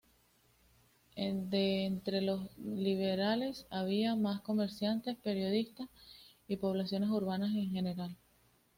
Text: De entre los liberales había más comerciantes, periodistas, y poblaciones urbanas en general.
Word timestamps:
De 1.15 1.85
entre 1.85 2.21
los 2.21 2.41
liberales 2.57 3.67
había 3.69 4.15
más 4.15 4.41
comerciantes, 4.41 5.15
periodistas, 5.15 5.89
y 6.47 6.55
poblaciones 6.55 7.11
urbanas 7.11 7.51
en 7.53 7.69
general. 7.69 8.15